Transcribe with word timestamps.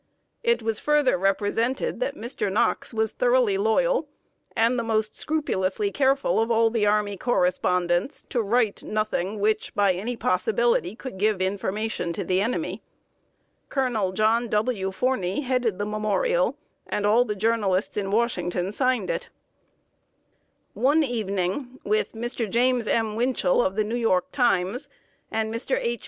It 0.41 0.63
was 0.63 0.79
further 0.79 1.15
represented 1.15 1.99
that 1.99 2.15
Mr. 2.15 2.51
Knox 2.51 2.91
was 2.91 3.11
thoroughly 3.11 3.55
loyal, 3.59 4.07
and 4.55 4.79
the 4.79 4.83
most 4.83 5.15
scrupulously 5.15 5.91
careful 5.91 6.39
of 6.39 6.49
all 6.49 6.71
the 6.71 6.87
army 6.87 7.17
correspondents 7.17 8.23
to 8.29 8.41
write 8.41 8.81
nothing 8.81 9.39
which, 9.39 9.75
by 9.75 9.93
any 9.93 10.15
possibility, 10.15 10.95
could 10.95 11.19
give 11.19 11.39
information 11.39 12.13
to 12.13 12.23
the 12.23 12.41
enemy. 12.41 12.81
Colonel 13.69 14.11
John 14.11 14.47
W. 14.47 14.89
Forney 14.91 15.41
headed 15.41 15.77
the 15.77 15.85
memorial, 15.85 16.57
and 16.87 17.05
all 17.05 17.23
the 17.23 17.35
journalists 17.35 17.95
in 17.95 18.09
Washington 18.09 18.71
signed 18.71 19.11
it. 19.11 19.29
[Sidenote: 20.73 20.73
A 20.73 20.73
VISIT 20.73 20.73
TO 20.73 20.79
PRESIDENT 20.79 20.79
LINCOLN.] 20.79 20.81
One 20.81 21.03
evening, 21.75 21.79
with 21.83 22.13
Mr. 22.13 22.49
James 22.49 22.87
M. 22.87 23.15
Winchell, 23.15 23.63
of 23.63 23.75
The 23.75 23.83
New 23.83 23.93
York 23.97 24.31
Times, 24.31 24.89
and 25.29 25.53
Mr. 25.53 25.77
H. 25.79 25.99